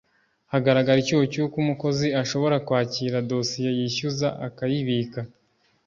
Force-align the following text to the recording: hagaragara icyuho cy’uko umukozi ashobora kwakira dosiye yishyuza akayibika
hagaragara 0.51 0.97
icyuho 1.01 1.23
cy’uko 1.33 1.55
umukozi 1.63 2.07
ashobora 2.21 2.55
kwakira 2.67 3.17
dosiye 3.31 3.69
yishyuza 3.79 4.27
akayibika 4.47 5.19